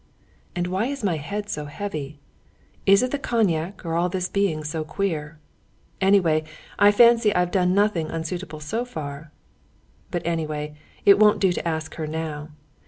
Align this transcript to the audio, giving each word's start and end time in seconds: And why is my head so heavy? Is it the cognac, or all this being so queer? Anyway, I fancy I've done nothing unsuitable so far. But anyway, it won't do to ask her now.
And 0.55 0.65
why 0.65 0.87
is 0.87 1.03
my 1.03 1.17
head 1.17 1.47
so 1.47 1.65
heavy? 1.65 2.19
Is 2.87 3.03
it 3.03 3.11
the 3.11 3.19
cognac, 3.19 3.85
or 3.85 3.93
all 3.93 4.09
this 4.09 4.27
being 4.27 4.63
so 4.63 4.83
queer? 4.83 5.37
Anyway, 6.01 6.43
I 6.79 6.91
fancy 6.91 7.31
I've 7.35 7.51
done 7.51 7.75
nothing 7.75 8.09
unsuitable 8.09 8.61
so 8.61 8.83
far. 8.83 9.31
But 10.09 10.25
anyway, 10.25 10.75
it 11.05 11.19
won't 11.19 11.37
do 11.39 11.51
to 11.51 11.67
ask 11.67 11.93
her 11.97 12.07
now. 12.07 12.49